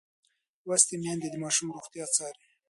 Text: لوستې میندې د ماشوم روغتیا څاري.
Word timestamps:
لوستې 0.65 0.95
میندې 1.03 1.27
د 1.31 1.35
ماشوم 1.43 1.67
روغتیا 1.75 2.05
څاري. 2.15 2.41